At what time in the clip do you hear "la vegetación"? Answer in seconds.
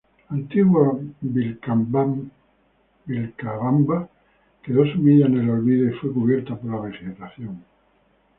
6.71-7.63